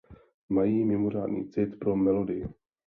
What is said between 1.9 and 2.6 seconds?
melodii.